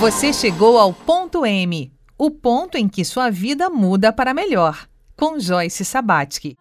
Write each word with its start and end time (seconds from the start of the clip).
Você 0.00 0.32
chegou 0.32 0.78
ao 0.78 0.94
ponto 0.94 1.44
M, 1.44 1.92
o 2.16 2.30
ponto 2.30 2.78
em 2.78 2.88
que 2.88 3.04
sua 3.04 3.28
vida 3.28 3.68
muda 3.68 4.10
para 4.10 4.32
melhor, 4.32 4.88
com 5.14 5.38
Joyce 5.38 5.84
Sabatsky. 5.84 6.56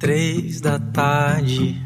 Três 0.00 0.62
da 0.62 0.78
tarde. 0.78 1.76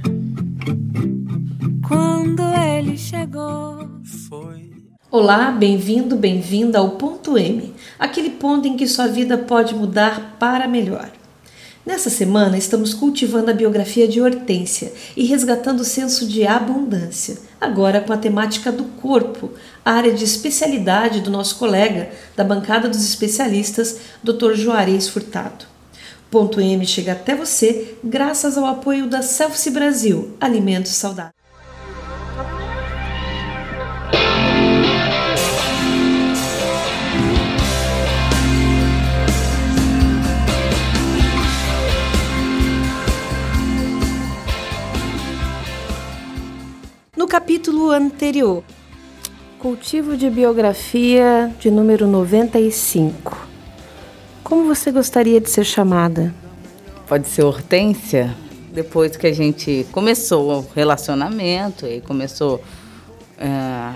Quando 1.88 2.42
ele 2.54 2.96
chegou, 2.96 3.88
foi. 4.28 4.74
Olá, 5.10 5.50
bem-vindo, 5.50 6.14
bem-vinda 6.14 6.78
ao 6.78 6.90
ponto 6.90 7.36
M, 7.36 7.74
aquele 7.98 8.30
ponto 8.30 8.68
em 8.68 8.76
que 8.76 8.86
sua 8.86 9.08
vida 9.08 9.36
pode 9.38 9.74
mudar 9.74 10.36
para 10.38 10.68
melhor. 10.68 11.10
Nessa 11.84 12.08
semana, 12.08 12.56
estamos 12.56 12.94
cultivando 12.94 13.50
a 13.50 13.54
biografia 13.54 14.06
de 14.06 14.20
Hortência 14.20 14.92
e 15.16 15.24
resgatando 15.24 15.80
o 15.80 15.84
senso 15.84 16.28
de 16.28 16.46
abundância, 16.46 17.49
agora 17.60 18.00
com 18.00 18.12
a 18.12 18.16
temática 18.16 18.72
do 18.72 18.84
corpo, 18.84 19.52
área 19.84 20.12
de 20.12 20.24
especialidade 20.24 21.20
do 21.20 21.30
nosso 21.30 21.56
colega 21.56 22.10
da 22.34 22.42
bancada 22.42 22.88
dos 22.88 23.04
especialistas, 23.04 23.98
Dr. 24.22 24.54
Juarez 24.54 25.08
Furtado. 25.08 25.66
Ponto 26.30 26.60
M 26.60 26.86
chega 26.86 27.12
até 27.12 27.34
você 27.34 27.96
graças 28.02 28.56
ao 28.56 28.64
apoio 28.64 29.08
da 29.08 29.20
Selfie 29.20 29.70
Brasil, 29.70 30.36
Alimentos 30.40 30.92
Saudáveis. 30.92 31.39
Capítulo 47.70 47.92
anterior, 47.92 48.64
cultivo 49.60 50.16
de 50.16 50.28
biografia 50.28 51.54
de 51.60 51.70
número 51.70 52.04
95. 52.04 53.48
Como 54.42 54.66
você 54.66 54.90
gostaria 54.90 55.40
de 55.40 55.48
ser 55.48 55.62
chamada? 55.64 56.34
Pode 57.06 57.28
ser 57.28 57.44
Hortência. 57.44 58.34
Depois 58.72 59.16
que 59.16 59.28
a 59.28 59.32
gente 59.32 59.86
começou 59.92 60.58
o 60.58 60.66
relacionamento 60.74 61.86
e 61.86 62.00
começou 62.00 62.60
é, 63.38 63.92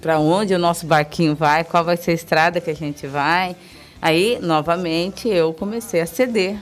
para 0.00 0.18
onde 0.18 0.54
o 0.54 0.58
nosso 0.58 0.86
barquinho 0.86 1.36
vai, 1.36 1.62
qual 1.62 1.84
vai 1.84 1.96
ser 1.96 2.10
a 2.10 2.14
estrada 2.14 2.60
que 2.60 2.70
a 2.70 2.74
gente 2.74 3.06
vai. 3.06 3.54
Aí, 4.02 4.40
novamente, 4.42 5.28
eu 5.28 5.52
comecei 5.52 6.00
a 6.00 6.06
ceder 6.06 6.56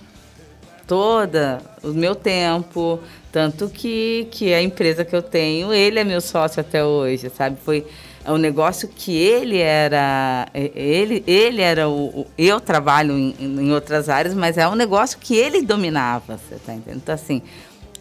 toda 0.87 1.61
o 1.83 1.89
meu 1.89 2.15
tempo, 2.15 3.01
tanto 3.31 3.69
que, 3.69 4.29
que 4.31 4.53
a 4.53 4.63
empresa 4.63 5.05
que 5.05 5.15
eu 5.15 5.23
tenho, 5.23 5.73
ele 5.73 5.99
é 5.99 6.05
meu 6.05 6.21
sócio 6.21 6.61
até 6.61 6.85
hoje, 6.85 7.31
sabe? 7.31 7.57
Foi 7.65 7.87
um 8.27 8.37
negócio 8.37 8.89
que 8.89 9.17
ele 9.17 9.59
era, 9.59 10.49
ele, 10.55 11.25
ele 11.27 11.61
era 11.61 11.89
o, 11.89 12.21
o 12.21 12.27
eu 12.39 12.61
trabalho 12.61 13.19
em, 13.19 13.35
em, 13.41 13.73
outras 13.73 14.09
áreas, 14.09 14.35
mas 14.35 14.59
é 14.59 14.69
um 14.69 14.75
negócio 14.75 15.19
que 15.19 15.35
ele 15.35 15.63
dominava, 15.63 16.39
você 16.39 16.57
tá 16.57 16.73
entendendo? 16.73 17.01
Então 17.03 17.15
assim, 17.15 17.43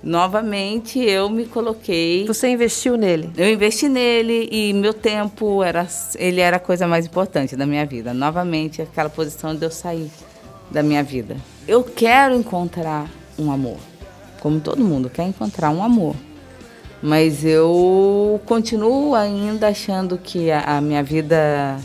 novamente 0.04 1.00
eu 1.00 1.30
me 1.30 1.46
coloquei. 1.46 2.26
Você 2.28 2.50
investiu 2.50 2.98
nele? 2.98 3.32
Eu 3.36 3.50
investi 3.52 3.90
nele 3.90 4.48
e 4.52 4.74
meu 4.74 4.94
tempo 4.94 5.64
era, 5.64 5.88
ele 6.18 6.42
era 6.42 6.58
a 6.58 6.60
coisa 6.60 6.88
mais 6.88 7.06
importante 7.06 7.56
da 7.56 7.66
minha 7.66 7.86
vida. 7.86 8.14
Novamente 8.14 8.82
aquela 8.82 9.10
posição 9.10 9.56
de 9.56 9.66
eu 9.66 9.72
sair 9.72 10.12
da 10.70 10.84
minha 10.84 11.04
vida. 11.04 11.36
Eu 11.68 11.84
quero 11.84 12.36
encontrar 12.36 13.10
um 13.38 13.52
amor 13.52 13.78
como 14.42 14.60
todo 14.60 14.84
mundo 14.84 15.10
quer 15.10 15.24
encontrar 15.24 15.70
um 15.70 15.84
amor. 15.84 16.16
Mas 17.02 17.46
eu 17.46 18.42
continuo 18.46 19.16
ainda 19.16 19.68
achando 19.68 20.18
que 20.18 20.52
a, 20.52 20.78
a 20.78 20.82
minha 20.82 21.04
vida 21.04 21.78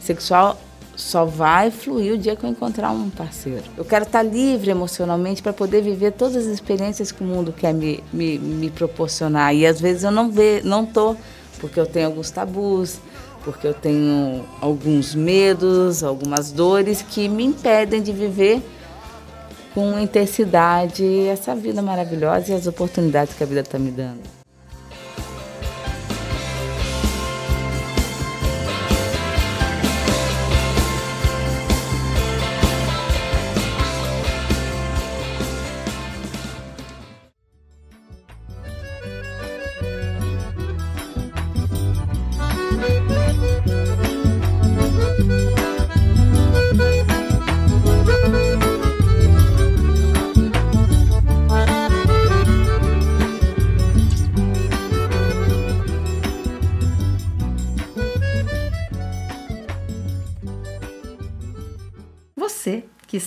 sexual 0.00 0.58
só 0.96 1.24
vai 1.24 1.70
fluir 1.70 2.14
o 2.14 2.18
dia 2.18 2.36
que 2.36 2.44
eu 2.44 2.50
encontrar 2.50 2.90
um 2.90 3.08
parceiro. 3.08 3.64
Eu 3.76 3.84
quero 3.84 4.04
estar 4.04 4.22
livre 4.22 4.70
emocionalmente 4.70 5.42
para 5.42 5.52
poder 5.52 5.82
viver 5.82 6.12
todas 6.12 6.36
as 6.36 6.46
experiências 6.46 7.12
que 7.12 7.22
o 7.22 7.26
mundo 7.26 7.52
quer 7.52 7.72
me, 7.72 8.02
me, 8.12 8.38
me 8.38 8.70
proporcionar. 8.70 9.54
E 9.54 9.66
às 9.66 9.80
vezes 9.80 10.04
eu 10.04 10.10
não 10.10 10.30
ve, 10.30 10.62
não 10.62 10.84
tô, 10.84 11.16
porque 11.58 11.78
eu 11.80 11.86
tenho 11.86 12.06
alguns 12.06 12.30
tabus, 12.30 12.98
porque 13.44 13.66
eu 13.66 13.74
tenho 13.74 14.44
alguns 14.60 15.14
medos, 15.14 16.02
algumas 16.02 16.50
dores 16.50 17.02
que 17.02 17.28
me 17.28 17.44
impedem 17.44 18.02
de 18.02 18.12
viver 18.12 18.62
com 19.74 19.98
intensidade 19.98 21.26
essa 21.26 21.54
vida 21.54 21.80
maravilhosa 21.80 22.52
e 22.52 22.54
as 22.54 22.66
oportunidades 22.66 23.34
que 23.34 23.42
a 23.42 23.46
vida 23.46 23.60
está 23.60 23.78
me 23.78 23.90
dando. 23.90 24.39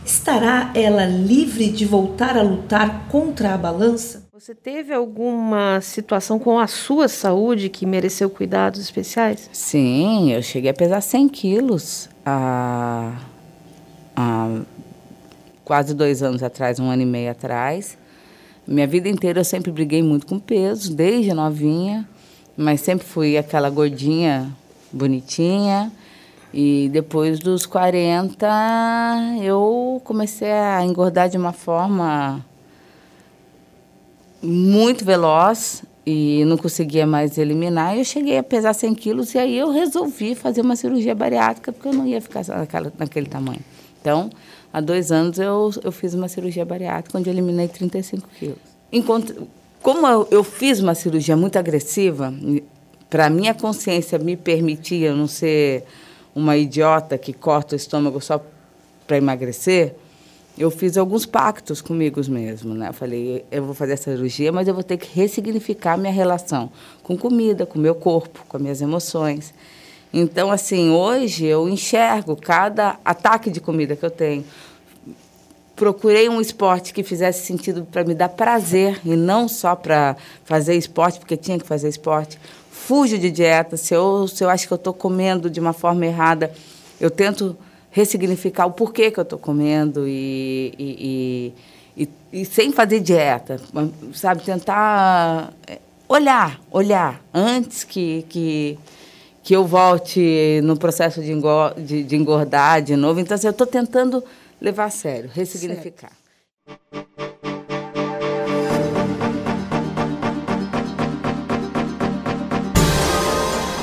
Estará 0.04 0.72
ela 0.74 1.06
livre 1.06 1.70
de 1.70 1.84
voltar 1.84 2.36
a 2.36 2.42
lutar 2.42 3.06
contra 3.08 3.54
a 3.54 3.56
balança? 3.56 4.26
Você 4.32 4.54
teve 4.54 4.92
alguma 4.92 5.80
situação 5.80 6.38
com 6.38 6.58
a 6.58 6.66
sua 6.66 7.06
saúde 7.06 7.68
que 7.68 7.86
mereceu 7.86 8.28
cuidados 8.28 8.80
especiais? 8.80 9.48
Sim, 9.52 10.32
eu 10.32 10.42
cheguei 10.42 10.70
a 10.70 10.74
pesar 10.74 11.00
100 11.00 11.28
quilos 11.28 12.08
há, 12.26 13.16
há 14.16 14.60
quase 15.64 15.94
dois 15.94 16.22
anos 16.22 16.42
atrás, 16.42 16.80
um 16.80 16.90
ano 16.90 17.02
e 17.02 17.06
meio 17.06 17.30
atrás. 17.30 17.96
Minha 18.66 18.86
vida 18.88 19.08
inteira 19.08 19.40
eu 19.40 19.44
sempre 19.44 19.70
briguei 19.70 20.02
muito 20.02 20.26
com 20.26 20.40
peso, 20.40 20.92
desde 20.92 21.32
novinha, 21.32 22.08
mas 22.56 22.80
sempre 22.80 23.06
fui 23.06 23.36
aquela 23.36 23.70
gordinha 23.70 24.52
bonitinha. 24.92 25.92
E 26.52 26.90
depois 26.92 27.38
dos 27.38 27.64
40, 27.64 28.46
eu 29.42 30.00
comecei 30.04 30.52
a 30.52 30.84
engordar 30.84 31.28
de 31.28 31.38
uma 31.38 31.52
forma 31.52 32.44
muito 34.42 35.04
veloz 35.04 35.82
e 36.04 36.44
não 36.44 36.58
conseguia 36.58 37.06
mais 37.06 37.38
eliminar. 37.38 37.96
Eu 37.96 38.04
cheguei 38.04 38.36
a 38.36 38.42
pesar 38.42 38.74
100 38.74 38.94
quilos 38.94 39.34
e 39.34 39.38
aí 39.38 39.56
eu 39.56 39.70
resolvi 39.70 40.34
fazer 40.34 40.60
uma 40.60 40.76
cirurgia 40.76 41.14
bariátrica 41.14 41.72
porque 41.72 41.88
eu 41.88 41.94
não 41.94 42.06
ia 42.06 42.20
ficar 42.20 42.44
naquela, 42.46 42.92
naquele 42.98 43.26
tamanho. 43.26 43.60
Então, 44.00 44.28
há 44.72 44.80
dois 44.80 45.10
anos 45.10 45.38
eu, 45.38 45.70
eu 45.82 45.92
fiz 45.92 46.12
uma 46.12 46.28
cirurgia 46.28 46.64
bariátrica 46.64 47.16
onde 47.16 47.30
eliminei 47.30 47.68
35 47.68 48.28
quilos. 48.38 48.58
Encontro, 48.92 49.48
como 49.80 50.06
eu, 50.06 50.28
eu 50.30 50.44
fiz 50.44 50.80
uma 50.80 50.94
cirurgia 50.94 51.36
muito 51.36 51.56
agressiva, 51.56 52.34
para 53.08 53.30
minha 53.30 53.54
consciência 53.54 54.18
me 54.18 54.36
permitir 54.36 55.02
eu 55.02 55.16
não 55.16 55.28
ser 55.28 55.84
uma 56.34 56.56
idiota 56.56 57.18
que 57.18 57.32
corta 57.32 57.74
o 57.74 57.76
estômago 57.76 58.20
só 58.20 58.42
para 59.06 59.16
emagrecer, 59.16 59.94
eu 60.56 60.70
fiz 60.70 60.98
alguns 60.98 61.24
pactos 61.24 61.80
comigo 61.80 62.20
mesmo, 62.28 62.74
né? 62.74 62.88
Eu 62.88 62.92
falei, 62.92 63.44
eu 63.50 63.64
vou 63.64 63.74
fazer 63.74 63.94
a 63.94 63.96
cirurgia, 63.96 64.52
mas 64.52 64.68
eu 64.68 64.74
vou 64.74 64.82
ter 64.82 64.98
que 64.98 65.08
ressignificar 65.18 65.96
minha 65.96 66.12
relação 66.12 66.70
com 67.02 67.16
comida, 67.16 67.64
com 67.64 67.78
meu 67.78 67.94
corpo, 67.94 68.44
com 68.46 68.56
as 68.56 68.62
minhas 68.62 68.80
emoções. 68.82 69.54
Então, 70.12 70.50
assim, 70.50 70.90
hoje 70.90 71.46
eu 71.46 71.68
enxergo 71.68 72.36
cada 72.36 72.98
ataque 73.02 73.50
de 73.50 73.60
comida 73.60 73.96
que 73.96 74.04
eu 74.04 74.10
tenho. 74.10 74.44
Procurei 75.74 76.28
um 76.28 76.38
esporte 76.38 76.92
que 76.92 77.02
fizesse 77.02 77.46
sentido 77.46 77.86
para 77.90 78.04
me 78.04 78.14
dar 78.14 78.28
prazer 78.28 79.00
e 79.06 79.16
não 79.16 79.48
só 79.48 79.74
para 79.74 80.16
fazer 80.44 80.74
esporte, 80.74 81.18
porque 81.18 81.36
tinha 81.36 81.58
que 81.58 81.66
fazer 81.66 81.88
esporte. 81.88 82.38
Fujo 82.86 83.16
de 83.16 83.30
dieta. 83.30 83.76
Se 83.76 83.94
eu, 83.94 84.26
se 84.26 84.42
eu 84.42 84.50
acho 84.50 84.66
que 84.66 84.72
eu 84.72 84.76
estou 84.76 84.92
comendo 84.92 85.48
de 85.48 85.60
uma 85.60 85.72
forma 85.72 86.04
errada, 86.04 86.52
eu 87.00 87.10
tento 87.10 87.56
ressignificar 87.90 88.66
o 88.66 88.72
porquê 88.72 89.10
que 89.10 89.20
eu 89.20 89.22
estou 89.22 89.38
comendo 89.38 90.08
e, 90.08 90.74
e, 90.76 91.54
e, 91.96 92.08
e, 92.32 92.44
sem 92.44 92.72
fazer 92.72 92.98
dieta, 93.00 93.60
sabe? 94.14 94.42
Tentar 94.42 95.52
é, 95.66 95.78
olhar, 96.08 96.60
olhar 96.72 97.22
antes 97.32 97.84
que, 97.84 98.26
que, 98.28 98.78
que 99.44 99.54
eu 99.54 99.64
volte 99.64 100.60
no 100.64 100.76
processo 100.76 101.22
de, 101.22 101.30
engor 101.30 101.74
de, 101.78 102.02
de 102.02 102.16
engordar 102.16 102.82
de 102.82 102.96
novo. 102.96 103.20
Então, 103.20 103.36
assim, 103.36 103.46
eu 103.46 103.52
estou 103.52 103.66
tentando 103.66 104.24
levar 104.60 104.86
a 104.86 104.90
sério, 104.90 105.30
ressignificar. 105.32 106.12
Certo. 106.66 107.31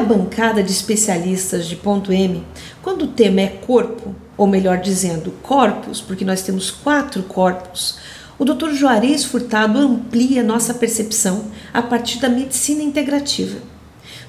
Na 0.00 0.06
bancada 0.06 0.62
de 0.62 0.72
especialistas 0.72 1.66
de 1.66 1.76
ponto 1.76 2.10
M, 2.10 2.42
quando 2.80 3.02
o 3.02 3.08
tema 3.08 3.42
é 3.42 3.48
corpo, 3.48 4.16
ou 4.34 4.46
melhor 4.46 4.78
dizendo, 4.78 5.30
corpos, 5.42 6.00
porque 6.00 6.24
nós 6.24 6.40
temos 6.40 6.70
quatro 6.70 7.22
corpos, 7.24 7.98
o 8.38 8.44
Dr. 8.46 8.70
Juarez 8.72 9.26
Furtado 9.26 9.78
amplia 9.78 10.42
nossa 10.42 10.72
percepção 10.72 11.50
a 11.70 11.82
partir 11.82 12.18
da 12.18 12.30
medicina 12.30 12.82
integrativa. 12.82 13.58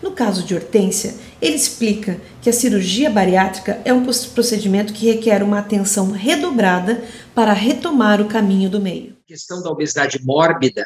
No 0.02 0.12
caso 0.12 0.44
de 0.44 0.54
Hortência, 0.54 1.16
ele 1.42 1.56
explica 1.56 2.20
que 2.42 2.50
a 2.50 2.54
cirurgia 2.54 3.10
bariátrica 3.10 3.80
é 3.86 3.94
um 3.94 4.04
procedimento 4.04 4.92
que 4.92 5.10
requer 5.10 5.42
uma 5.42 5.60
atenção 5.60 6.12
redobrada 6.12 7.02
para 7.34 7.54
retomar 7.54 8.20
o 8.20 8.28
caminho 8.28 8.70
do 8.70 8.82
meio. 8.82 9.16
A 9.24 9.28
questão 9.30 9.64
da 9.64 9.70
obesidade 9.70 10.20
mórbida 10.22 10.86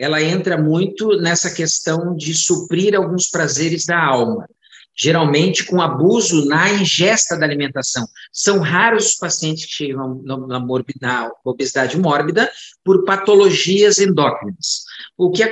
ela 0.00 0.22
entra 0.22 0.56
muito 0.56 1.18
nessa 1.20 1.50
questão 1.50 2.16
de 2.16 2.32
suprir 2.32 2.96
alguns 2.96 3.28
prazeres 3.28 3.84
da 3.84 4.02
alma, 4.02 4.48
geralmente 4.96 5.66
com 5.66 5.78
abuso 5.78 6.46
na 6.46 6.70
ingesta 6.72 7.36
da 7.36 7.44
alimentação. 7.44 8.06
São 8.32 8.60
raros 8.60 9.08
os 9.08 9.16
pacientes 9.16 9.66
que 9.66 9.72
chegam 9.72 10.22
na, 10.24 10.58
na 10.58 11.30
obesidade 11.44 11.98
mórbida 11.98 12.50
por 12.82 13.04
patologias 13.04 13.98
endócrinas. 13.98 14.84
O 15.18 15.30
que 15.30 15.42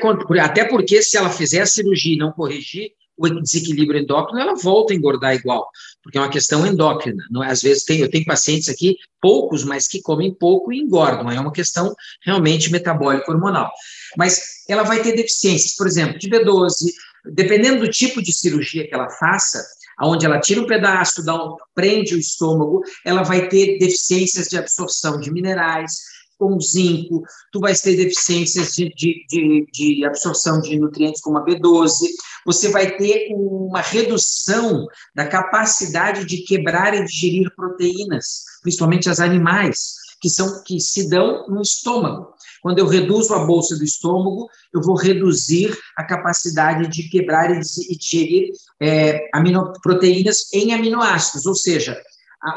até 0.41 0.65
porque 0.65 1.03
se 1.03 1.19
ela 1.19 1.29
fizer 1.29 1.61
a 1.61 1.67
cirurgia 1.67 2.15
e 2.15 2.19
não 2.19 2.33
corrigir, 2.33 2.93
o 3.19 3.43
desequilíbrio 3.43 4.01
endócrino, 4.01 4.41
ela 4.41 4.55
volta 4.55 4.93
a 4.93 4.97
engordar 4.97 5.35
igual, 5.35 5.69
porque 6.03 6.17
é 6.17 6.21
uma 6.21 6.31
questão 6.31 6.67
endócrina. 6.67 7.23
Não, 7.31 7.43
é? 7.43 7.51
às 7.51 7.61
vezes 7.61 7.85
tem, 7.85 8.01
eu 8.01 8.11
tenho 8.11 8.25
pacientes 8.25 8.69
aqui, 8.69 8.97
poucos, 9.21 9.65
mas 9.65 9.89
que 9.89 10.01
comem 10.01 10.33
pouco 10.33 10.73
e 10.73 10.79
engordam. 10.79 11.31
É 11.31 11.41
uma 11.41 11.53
questão 11.53 11.95
realmente 12.25 12.71
metabólica 12.71 13.31
hormonal. 13.31 13.71
Mas 14.17 14.41
ela 14.69 14.85
vai 14.85 15.03
ter 15.03 15.13
deficiências, 15.13 15.75
por 15.75 15.87
exemplo, 15.87 16.19
de 16.19 16.31
B12, 16.31 16.87
dependendo 17.33 17.81
do 17.81 17.91
tipo 17.91 18.23
de 18.23 18.33
cirurgia 18.33 18.87
que 18.87 18.95
ela 18.95 19.11
faça, 19.11 19.65
aonde 19.99 20.25
ela 20.25 20.41
tira 20.41 20.61
um 20.61 20.67
pedaço, 20.67 21.25
dá 21.25 21.35
um, 21.35 21.57
prende 21.75 22.15
o 22.15 22.19
estômago, 22.19 22.83
ela 23.05 23.23
vai 23.23 23.49
ter 23.49 23.79
deficiências 23.79 24.49
de 24.49 24.57
absorção 24.57 25.19
de 25.19 25.33
minerais, 25.33 25.97
como 26.39 26.61
zinco, 26.61 27.23
tu 27.53 27.61
vai 27.61 27.75
ter 27.75 27.97
deficiências 27.97 28.75
de, 28.75 28.89
de, 28.95 29.27
de, 29.29 29.67
de, 29.73 30.05
absorção 30.07 30.61
de 30.61 30.79
nutrientes 30.79 31.21
como 31.21 31.39
a 31.39 31.45
B12, 31.45 32.07
você 32.47 32.71
vai 32.71 32.97
ter 32.97 33.29
uma 33.33 33.81
redução 33.81 34.87
da 35.15 35.27
capacidade 35.27 36.25
de 36.25 36.39
quebrar 36.39 36.95
e 36.95 37.05
digerir 37.05 37.53
proteínas, 37.55 38.45
principalmente 38.63 39.11
as 39.11 39.21
animais, 39.21 39.97
que 40.21 40.29
são 40.29 40.63
que 40.65 40.81
se 40.81 41.09
dão 41.09 41.47
no 41.49 41.63
estômago. 41.63 42.35
Quando 42.63 42.79
eu 42.79 42.87
reduzo 42.87 43.35
a 43.35 43.45
bolsa 43.45 43.77
do 43.77 43.85
estômago, 43.85 44.49
eu 44.75 44.81
vou 44.83 44.97
reduzir 44.97 45.77
a 45.97 46.05
capacidade 46.05 46.89
de 46.89 47.09
quebrar 47.09 47.51
e 47.51 47.61
digerir 47.97 48.51
é, 48.81 49.29
aminoproteínas 49.33 50.53
em 50.53 50.73
aminoácidos, 50.73 51.47
ou 51.47 51.55
seja, 51.55 52.01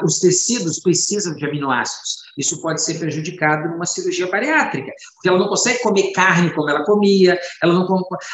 os 0.04 0.18
tecidos 0.18 0.80
precisam 0.80 1.34
de 1.34 1.44
aminoácidos. 1.44 2.22
Isso 2.38 2.60
pode 2.62 2.82
ser 2.82 2.98
prejudicado 2.98 3.68
numa 3.68 3.84
cirurgia 3.84 4.28
bariátrica, 4.28 4.92
porque 5.14 5.28
ela 5.28 5.38
não 5.38 5.48
consegue 5.48 5.82
comer 5.82 6.12
carne 6.12 6.52
como 6.54 6.70
ela 6.70 6.84
comia, 6.84 7.38
ela 7.62 7.74
não 7.74 7.86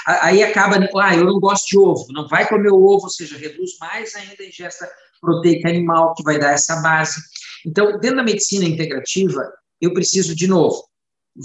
aí 0.07 0.43
acaba, 0.43 0.79
ah, 1.01 1.17
eu 1.17 1.25
não 1.25 1.41
gosto 1.41 1.67
de 1.69 1.79
ovo, 1.79 2.07
não 2.13 2.29
vai 2.29 2.49
comer 2.49 2.71
o 2.71 2.85
ovo, 2.85 3.05
ou 3.05 3.11
seja, 3.11 3.37
reduz 3.37 3.73
mais 3.81 4.15
ainda 4.15 4.43
a 4.43 4.47
ingesta 4.47 4.89
proteica 5.21 5.69
animal, 5.69 6.15
que 6.15 6.23
vai 6.23 6.39
dar 6.39 6.53
essa 6.53 6.77
base. 6.77 7.21
Então, 7.67 7.99
dentro 7.99 8.19
da 8.19 8.23
medicina 8.23 8.65
integrativa, 8.65 9.43
eu 9.81 9.93
preciso, 9.93 10.35
de 10.35 10.47
novo, 10.47 10.85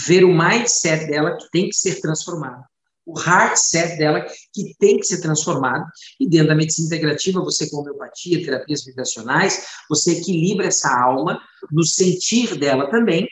ver 0.06 0.24
o 0.24 0.34
mindset 0.34 1.08
dela 1.08 1.38
que 1.38 1.50
tem 1.52 1.70
que 1.70 1.76
ser 1.76 2.02
transformado 2.02 2.64
o 3.06 3.20
heart 3.20 3.58
set 3.58 3.98
dela, 3.98 4.26
que 4.54 4.76
tem 4.80 4.98
que 4.98 5.06
ser 5.06 5.22
transformado. 5.22 5.86
E 6.20 6.28
dentro 6.28 6.48
da 6.48 6.56
medicina 6.56 6.88
integrativa, 6.88 7.44
você 7.44 7.70
com 7.70 7.78
homeopatia, 7.78 8.44
terapias 8.44 8.84
vibracionais, 8.86 9.66
você 9.90 10.14
equilibra 10.20 10.68
essa 10.68 10.90
alma 10.90 11.40
no 11.72 11.86
sentir 11.86 12.58
dela 12.58 12.90
também, 12.90 13.28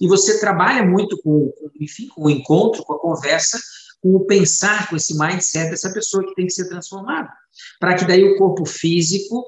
e 0.00 0.06
você 0.06 0.38
trabalha 0.38 0.84
muito 0.84 1.16
com, 1.22 1.50
com, 1.52 1.70
enfim, 1.80 2.08
com 2.08 2.24
o 2.24 2.30
encontro, 2.30 2.84
com 2.84 2.94
a 2.94 3.00
conversa, 3.00 3.58
com 4.02 4.14
o 4.14 4.26
pensar, 4.26 4.88
com 4.88 4.96
esse 4.96 5.18
mindset 5.18 5.70
dessa 5.70 5.92
pessoa 5.92 6.24
que 6.24 6.34
tem 6.34 6.46
que 6.46 6.52
ser 6.52 6.68
transformada, 6.68 7.28
para 7.80 7.94
que 7.94 8.04
daí 8.04 8.22
o 8.22 8.36
corpo 8.36 8.66
físico 8.66 9.44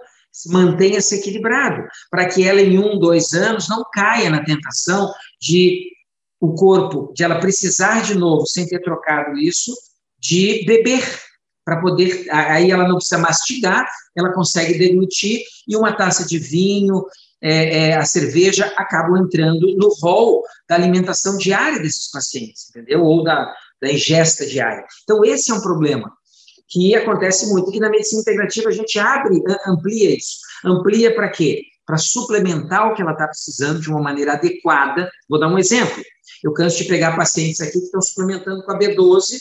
mantenha-se 0.47 1.17
equilibrado, 1.17 1.87
para 2.11 2.27
que 2.29 2.47
ela 2.47 2.61
em 2.61 2.79
um, 2.79 2.99
dois 2.99 3.33
anos 3.33 3.69
não 3.69 3.85
caia 3.93 4.31
na 4.31 4.45
tentação 4.45 5.13
de 5.41 5.91
o 6.41 6.55
corpo, 6.55 7.13
de 7.15 7.25
ela 7.25 7.41
precisar 7.41 8.03
de 8.03 8.15
novo, 8.15 8.47
sem 8.47 8.67
ter 8.67 8.81
trocado 8.81 9.37
isso, 9.39 9.75
de 10.19 10.65
beber, 10.65 11.03
para 11.65 11.81
poder. 11.81 12.27
Aí 12.31 12.71
ela 12.71 12.89
não 12.89 12.97
precisa 12.97 13.19
mastigar, 13.19 13.87
ela 14.17 14.33
consegue 14.33 14.79
deglutir, 14.79 15.43
e 15.67 15.77
uma 15.77 15.93
taça 15.93 16.27
de 16.27 16.39
vinho, 16.39 17.05
é, 17.41 17.89
é, 17.91 17.97
a 17.97 18.05
cerveja 18.05 18.67
acabam 18.77 19.17
entrando 19.23 19.77
no 19.77 19.89
rol 20.01 20.43
da 20.69 20.75
alimentação 20.75 21.37
diária 21.37 21.79
desses 21.79 22.11
pacientes, 22.11 22.69
entendeu? 22.71 23.05
Ou 23.05 23.23
da, 23.23 23.53
da 23.81 23.93
ingesta 23.93 24.47
diária. 24.47 24.85
Então, 25.05 25.25
esse 25.25 25.51
é 25.51 25.55
um 25.55 25.61
problema 25.61 26.13
que 26.69 26.95
acontece 26.95 27.47
muito. 27.49 27.71
Aqui 27.71 27.81
na 27.81 27.91
medicina 27.91 28.21
integrativa 28.21 28.69
a 28.69 28.73
gente 28.73 28.99
abre, 28.99 29.41
amplia 29.67 30.17
isso. 30.17 30.39
Amplia 30.65 31.15
para 31.15 31.29
quê? 31.29 31.63
Para 31.89 31.97
suplementar 31.97 32.87
o 32.87 32.95
que 32.95 33.01
ela 33.01 33.13
está 33.13 33.27
precisando 33.27 33.81
de 33.81 33.89
uma 33.89 34.03
maneira 34.03 34.35
adequada. 34.35 35.11
Vou 35.27 35.41
dar 35.41 35.49
um 35.49 35.59
exemplo. 35.59 36.03
Eu 36.45 36.53
canso 36.53 36.77
de 36.77 36.85
pegar 36.85 37.17
pacientes 37.17 37.63
aqui 37.63 37.79
que 37.79 37.87
estão 37.87 38.03
suplementando 38.03 38.63
com 38.63 38.73
a 38.73 38.79
B12, 38.79 39.39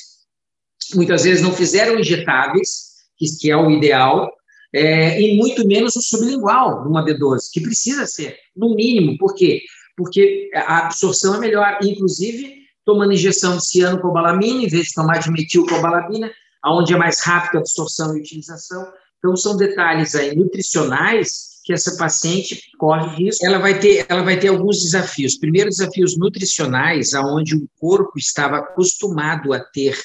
muitas 0.96 1.25
vezes 1.25 1.44
não 1.44 1.51
fizeram 1.51 2.00
injetáveis, 2.00 2.88
que, 3.18 3.51
é 3.51 3.58
o 3.58 3.70
ideal, 3.70 4.32
é, 4.74 5.22
e 5.22 5.36
muito 5.36 5.68
menos 5.68 5.98
o 5.98 6.01
sublingual 6.01 6.86
numa 6.86 7.04
B12, 7.04 7.50
que 7.51 7.60
precisa 7.60 8.06
ser, 8.06 8.38
no 8.56 8.75
mínimo. 8.75 9.18
Por 9.18 9.36
quê? 9.36 9.62
Porque 9.98 10.50
a 10.56 10.86
absorção 10.86 11.36
é 11.36 11.39
melhor. 11.39 11.80
Inclusive, 11.84 12.56
tomando 12.86 13.12
injeção 13.12 13.58
de 13.58 13.68
cianocobalamina, 13.68 14.63
em 14.63 14.70
vez 14.70 14.88
de 14.88 14.94
tomar 14.94 15.20
de 15.20 15.30
metilcobalamina, 15.30 16.32
onde 16.66 16.94
é 16.94 16.98
mais 16.98 17.20
rápida 17.20 17.58
a 17.58 17.60
absorção 17.60 18.16
e 18.16 18.22
utilização. 18.22 18.89
Então, 19.18 19.36
são 19.36 19.58
detalhes 19.58 20.16
aí 20.16 20.34
nutricionais 20.34 21.47
que 21.67 21.74
essa 21.74 21.97
paciente 21.97 22.62
corre 22.77 23.25
risco. 23.25 23.45
Ela 23.45 23.59
vai 23.59 23.77
ter, 23.77 24.05
ela 24.07 24.24
vai 24.24 24.39
ter 24.39 24.47
alguns 24.47 24.81
desafios. 24.81 25.38
Primeiro, 25.38 25.69
desafios 25.69 26.17
nutricionais, 26.17 27.13
aonde 27.13 27.57
o 27.57 27.67
corpo 27.77 28.17
estava 28.17 28.59
acostumado 28.59 29.51
a 29.51 29.59
ter 29.59 30.00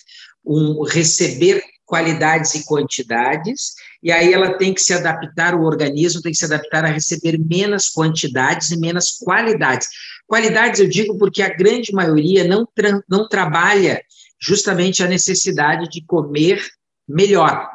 um 0.45 0.83
receber 0.83 1.63
qualidades 1.87 2.57
e 2.57 2.65
quantidades, 2.65 3.75
e 4.03 4.11
aí 4.11 4.33
ela 4.33 4.59
tem 4.59 4.75
que 4.75 4.81
se 4.81 4.93
adaptar, 4.93 5.55
o 5.55 5.63
organismo 5.63 6.21
tem 6.21 6.33
que 6.33 6.39
se 6.39 6.47
adaptar 6.47 6.85
a 6.85 6.89
receber 6.89 7.39
menos 7.39 7.91
quantidades 7.91 8.71
e 8.71 8.81
menos 8.81 9.19
qualidades. 9.23 9.87
Qualidades 10.27 10.81
eu 10.81 10.89
digo 10.89 11.17
porque 11.17 11.43
a 11.43 11.55
grande 11.55 11.93
maioria 11.93 12.43
não, 12.43 12.67
tra 12.75 13.01
não 13.09 13.29
trabalha 13.29 14.03
justamente 14.41 15.01
a 15.05 15.07
necessidade 15.07 15.89
de 15.89 16.05
comer 16.05 16.61
melhor, 17.07 17.69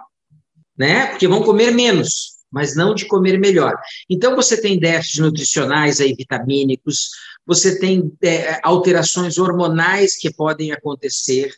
né? 0.77 1.05
Porque 1.07 1.27
vão 1.27 1.41
comer 1.41 1.71
menos, 1.71 2.36
mas 2.51 2.75
não 2.75 2.93
de 2.93 3.05
comer 3.05 3.37
melhor. 3.39 3.73
Então, 4.09 4.35
você 4.35 4.59
tem 4.59 4.79
déficits 4.79 5.19
nutricionais 5.19 5.99
aí, 5.99 6.13
vitamínicos, 6.13 7.09
você 7.45 7.79
tem 7.79 8.11
é, 8.23 8.59
alterações 8.63 9.37
hormonais 9.37 10.17
que 10.17 10.31
podem 10.31 10.71
acontecer, 10.71 11.53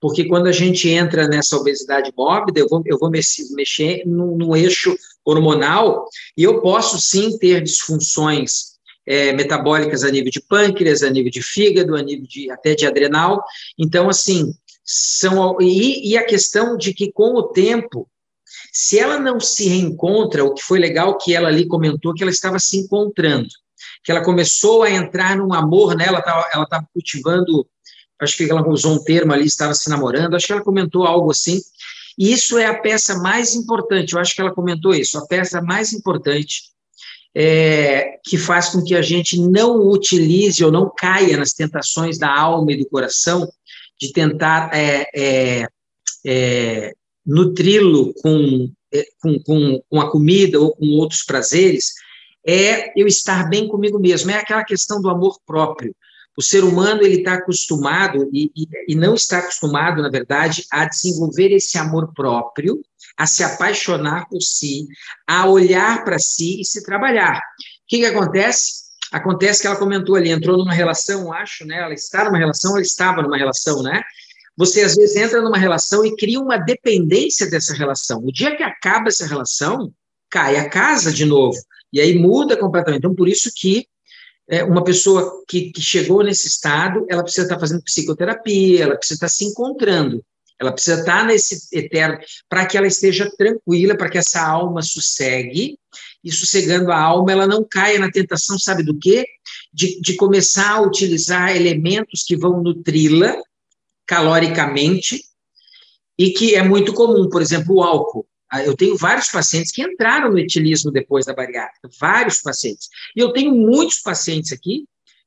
porque 0.00 0.26
quando 0.26 0.46
a 0.46 0.52
gente 0.52 0.88
entra 0.88 1.28
nessa 1.28 1.56
obesidade 1.56 2.12
mórbida, 2.16 2.60
eu 2.60 2.68
vou, 2.68 2.82
eu 2.86 2.98
vou 2.98 3.10
mexer, 3.10 4.02
no, 4.06 4.36
no 4.36 4.56
eixo 4.56 4.96
hormonal 5.24 6.06
e 6.36 6.42
eu 6.42 6.60
posso 6.60 6.98
sim 6.98 7.38
ter 7.38 7.62
disfunções 7.62 8.70
é, 9.06 9.32
metabólicas 9.32 10.04
a 10.04 10.10
nível 10.10 10.30
de 10.30 10.40
pâncreas, 10.40 11.02
a 11.02 11.10
nível 11.10 11.30
de 11.30 11.42
fígado, 11.42 11.96
a 11.96 12.02
nível 12.02 12.26
de 12.26 12.50
até 12.50 12.74
de 12.74 12.86
adrenal. 12.86 13.42
Então, 13.78 14.08
assim, 14.08 14.54
são 14.84 15.56
e, 15.60 16.10
e 16.10 16.16
a 16.16 16.24
questão 16.24 16.76
de 16.76 16.92
que 16.92 17.12
com 17.12 17.34
o 17.34 17.44
tempo, 17.44 18.08
se 18.72 18.98
ela 18.98 19.18
não 19.18 19.40
se 19.40 19.68
reencontra, 19.68 20.44
o 20.44 20.54
que 20.54 20.62
foi 20.62 20.78
legal 20.78 21.16
que 21.18 21.34
ela 21.34 21.48
ali 21.48 21.66
comentou 21.66 22.14
que 22.14 22.22
ela 22.22 22.30
estava 22.30 22.58
se 22.58 22.76
encontrando, 22.78 23.48
que 24.04 24.10
ela 24.10 24.22
começou 24.22 24.82
a 24.82 24.90
entrar 24.90 25.36
num 25.36 25.52
amor, 25.52 25.96
né? 25.96 26.06
Ela 26.06 26.20
estava 26.20 26.48
ela 26.52 26.64
estava 26.64 26.86
cultivando, 26.92 27.66
acho 28.20 28.36
que 28.36 28.50
ela 28.50 28.66
usou 28.68 28.94
um 28.94 29.04
termo 29.04 29.32
ali, 29.32 29.46
estava 29.46 29.74
se 29.74 29.88
namorando, 29.88 30.34
acho 30.34 30.46
que 30.46 30.52
ela 30.52 30.64
comentou 30.64 31.04
algo 31.04 31.30
assim. 31.30 31.60
E 32.18 32.32
isso 32.32 32.58
é 32.58 32.66
a 32.66 32.78
peça 32.78 33.18
mais 33.18 33.54
importante, 33.54 34.12
eu 34.12 34.20
acho 34.20 34.34
que 34.34 34.40
ela 34.40 34.54
comentou 34.54 34.94
isso, 34.94 35.18
a 35.18 35.26
peça 35.26 35.62
mais 35.62 35.92
importante 35.92 36.70
é, 37.34 38.18
que 38.24 38.36
faz 38.36 38.70
com 38.70 38.82
que 38.82 38.94
a 38.94 39.02
gente 39.02 39.40
não 39.40 39.88
utilize 39.88 40.64
ou 40.64 40.72
não 40.72 40.92
caia 40.94 41.36
nas 41.36 41.52
tentações 41.52 42.18
da 42.18 42.32
alma 42.32 42.72
e 42.72 42.76
do 42.76 42.88
coração 42.88 43.48
de 44.00 44.12
tentar 44.12 44.70
é, 44.74 45.06
é, 45.14 45.68
é 46.26 46.94
nutri-lo 47.26 48.12
com, 48.22 48.70
é, 48.92 49.04
com, 49.20 49.38
com, 49.42 49.82
com 49.88 50.00
a 50.00 50.10
comida 50.10 50.58
ou 50.58 50.74
com 50.74 50.86
outros 50.98 51.22
prazeres, 51.22 51.92
é 52.46 52.92
eu 53.00 53.06
estar 53.06 53.48
bem 53.48 53.68
comigo 53.68 53.98
mesmo, 53.98 54.30
é 54.30 54.34
aquela 54.34 54.64
questão 54.64 55.00
do 55.00 55.10
amor 55.10 55.38
próprio. 55.46 55.94
O 56.36 56.42
ser 56.42 56.64
humano 56.64 57.02
ele 57.02 57.18
está 57.18 57.34
acostumado 57.34 58.30
e, 58.32 58.50
e, 58.56 58.66
e, 58.88 58.94
não 58.94 59.14
está 59.14 59.38
acostumado, 59.38 60.00
na 60.00 60.08
verdade, 60.08 60.64
a 60.72 60.86
desenvolver 60.86 61.52
esse 61.52 61.76
amor 61.76 62.12
próprio 62.14 62.80
a 63.16 63.26
se 63.26 63.44
apaixonar 63.44 64.26
por 64.28 64.40
si, 64.40 64.86
a 65.26 65.46
olhar 65.46 66.02
para 66.04 66.18
si 66.18 66.60
e 66.60 66.64
se 66.64 66.82
trabalhar. 66.82 67.36
O 67.36 67.40
que, 67.86 67.98
que 67.98 68.06
acontece? 68.06 68.88
Acontece 69.12 69.60
que 69.60 69.66
ela 69.66 69.76
comentou 69.76 70.16
ali, 70.16 70.30
entrou 70.30 70.56
numa 70.56 70.72
relação, 70.72 71.30
acho, 71.32 71.66
né? 71.66 71.82
Ela 71.82 71.92
está 71.92 72.24
numa 72.24 72.38
relação, 72.38 72.72
ela 72.72 72.80
estava 72.80 73.20
numa 73.20 73.36
relação, 73.36 73.82
né? 73.82 74.02
Você 74.60 74.82
às 74.82 74.94
vezes 74.94 75.16
entra 75.16 75.40
numa 75.40 75.56
relação 75.56 76.04
e 76.04 76.14
cria 76.14 76.38
uma 76.38 76.58
dependência 76.58 77.48
dessa 77.48 77.72
relação. 77.72 78.22
O 78.22 78.30
dia 78.30 78.54
que 78.54 78.62
acaba 78.62 79.08
essa 79.08 79.26
relação, 79.26 79.90
cai 80.28 80.56
a 80.56 80.68
casa 80.68 81.10
de 81.10 81.24
novo. 81.24 81.58
E 81.90 81.98
aí 81.98 82.18
muda 82.18 82.58
completamente. 82.58 82.98
Então, 82.98 83.14
por 83.14 83.26
isso 83.26 83.50
que 83.56 83.86
é, 84.46 84.62
uma 84.62 84.84
pessoa 84.84 85.42
que, 85.48 85.72
que 85.72 85.80
chegou 85.80 86.22
nesse 86.22 86.46
estado, 86.46 87.06
ela 87.08 87.22
precisa 87.22 87.46
estar 87.46 87.58
fazendo 87.58 87.82
psicoterapia, 87.82 88.84
ela 88.84 88.96
precisa 88.98 89.14
estar 89.16 89.28
se 89.28 89.46
encontrando. 89.46 90.22
Ela 90.60 90.72
precisa 90.72 91.00
estar 91.00 91.24
nesse 91.24 91.66
eterno 91.74 92.18
para 92.46 92.66
que 92.66 92.76
ela 92.76 92.86
esteja 92.86 93.30
tranquila, 93.38 93.96
para 93.96 94.10
que 94.10 94.18
essa 94.18 94.46
alma 94.46 94.82
sossegue. 94.82 95.78
E 96.22 96.30
sossegando 96.30 96.92
a 96.92 97.00
alma, 97.00 97.32
ela 97.32 97.46
não 97.46 97.64
caia 97.66 97.98
na 97.98 98.10
tentação, 98.10 98.58
sabe 98.58 98.82
do 98.82 98.98
quê? 98.98 99.24
De, 99.72 99.98
de 100.02 100.16
começar 100.16 100.72
a 100.72 100.82
utilizar 100.82 101.56
elementos 101.56 102.22
que 102.22 102.36
vão 102.36 102.62
nutri-la 102.62 103.34
caloricamente 104.10 105.22
e 106.18 106.30
que 106.30 106.56
é 106.56 106.64
muito 106.64 106.92
comum, 106.92 107.28
por 107.28 107.40
exemplo, 107.40 107.76
o 107.76 107.82
álcool. 107.82 108.26
Ah, 108.50 108.64
eu 108.64 108.76
tenho 108.76 108.96
vários 108.96 109.28
pacientes 109.28 109.70
que 109.70 109.82
entraram 109.82 110.32
no 110.32 110.38
etilismo 110.40 110.90
depois 110.90 111.26
da 111.26 111.32
bariátrica, 111.32 111.88
vários 112.00 112.42
pacientes. 112.42 112.88
E 113.14 113.20
eu 113.20 113.32
tenho 113.32 113.54
muitos 113.54 114.00
pacientes 114.00 114.52
aqui 114.52 114.84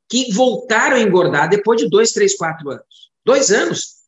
que 0.09 0.33
voltaram 0.33 0.97
a 0.97 0.99
engordar 0.99 1.49
depois 1.49 1.79
de 1.79 1.89
dois, 1.89 2.11
três, 2.11 2.35
quatro 2.35 2.71
anos. 2.71 3.09
Dois 3.25 3.51
anos 3.51 4.03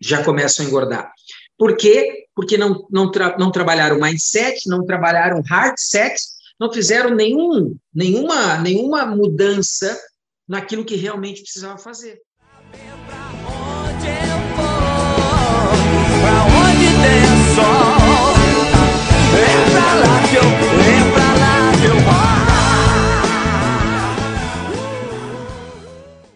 já 0.00 0.24
começam 0.24 0.64
a 0.64 0.68
engordar. 0.70 1.12
Por 1.58 1.76
quê? 1.76 2.24
Porque 2.34 2.56
não, 2.56 2.86
não, 2.90 3.10
tra 3.10 3.36
não 3.38 3.52
trabalharam 3.52 4.00
mindset, 4.00 4.66
não 4.66 4.86
trabalharam 4.86 5.42
hard 5.42 5.74
sex, 5.76 6.30
não 6.58 6.72
fizeram 6.72 7.14
nenhum, 7.14 7.76
nenhuma, 7.94 8.56
nenhuma 8.56 9.04
mudança 9.04 10.00
naquilo 10.48 10.82
que 10.82 10.96
realmente 10.96 11.42
precisava 11.42 11.76
fazer. 11.76 12.22
Lá 19.34 20.28
que 20.28 20.36
eu, 20.36 20.42
lá 20.42 21.72
que 21.80 21.86
eu. 21.86 21.96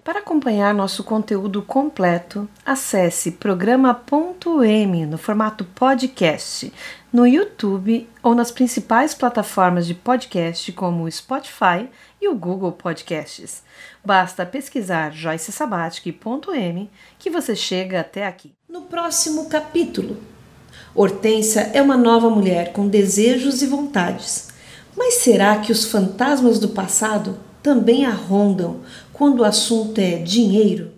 Para 0.04 0.20
acompanhar 0.20 0.72
nosso 0.72 1.04
conteúdo 1.04 1.60
completo, 1.60 2.48
acesse 2.64 3.32
programa.m 3.32 5.06
no 5.06 5.18
formato 5.18 5.64
podcast 5.64 6.72
no 7.12 7.26
YouTube 7.26 8.08
ou 8.22 8.34
nas 8.34 8.50
principais 8.50 9.14
plataformas 9.14 9.86
de 9.86 9.94
podcast 9.94 10.72
como 10.72 11.04
o 11.04 11.10
Spotify 11.10 11.88
e 12.20 12.28
o 12.28 12.34
Google 12.34 12.72
Podcasts. 12.72 13.62
Basta 14.04 14.44
pesquisar 14.44 15.12
joycesabatic.m 15.12 16.90
que 17.18 17.30
você 17.30 17.54
chega 17.56 18.00
até 18.00 18.26
aqui. 18.26 18.52
No 18.68 18.82
próximo 18.82 19.48
capítulo, 19.48 20.16
Hortência 20.94 21.70
é 21.72 21.80
uma 21.80 21.96
nova 21.96 22.28
mulher 22.28 22.72
com 22.72 22.88
desejos 22.88 23.62
e 23.62 23.66
vontades. 23.66 24.48
Mas 24.96 25.14
será 25.14 25.58
que 25.58 25.70
os 25.70 25.84
fantasmas 25.84 26.58
do 26.58 26.68
passado 26.68 27.38
também 27.62 28.04
a 28.04 28.10
rondam 28.10 28.80
quando 29.12 29.40
o 29.40 29.44
assunto 29.44 30.00
é 30.00 30.16
dinheiro? 30.16 30.97